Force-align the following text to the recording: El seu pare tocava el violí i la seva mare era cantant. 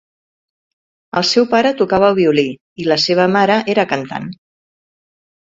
El 1.21 1.27
seu 1.31 1.45
pare 1.51 1.73
tocava 1.81 2.09
el 2.13 2.17
violí 2.21 2.47
i 2.85 2.89
la 2.93 2.99
seva 3.05 3.29
mare 3.37 3.61
era 3.75 3.87
cantant. 3.95 4.29